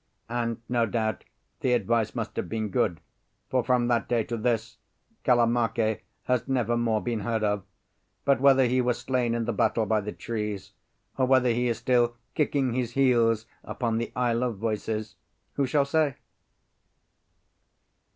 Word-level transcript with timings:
And 0.29 0.59
no 0.67 0.87
doubt 0.87 1.25
the 1.59 1.73
advice 1.73 2.15
must 2.15 2.35
have 2.35 2.49
been 2.49 2.69
good, 2.69 3.01
for 3.51 3.63
from 3.63 3.87
that 3.89 4.09
day 4.09 4.23
to 4.23 4.35
this, 4.35 4.79
Kalamake 5.23 6.01
has 6.23 6.47
never 6.47 6.75
more 6.75 7.03
been 7.03 7.19
heard 7.19 7.43
of. 7.43 7.61
But 8.25 8.41
whether 8.41 8.65
he 8.65 8.81
was 8.81 8.97
slain 8.97 9.35
in 9.35 9.45
the 9.45 9.53
battle 9.53 9.85
by 9.85 10.01
the 10.01 10.11
trees, 10.11 10.71
or 11.19 11.27
whether 11.27 11.51
he 11.51 11.67
is 11.67 11.77
still 11.77 12.15
kicking 12.33 12.73
his 12.73 12.93
heels 12.93 13.45
upon 13.63 13.99
the 13.99 14.11
Isle 14.15 14.41
of 14.41 14.57
Voices, 14.57 15.17
who 15.53 15.67
shall 15.67 15.85
say? 15.85 16.15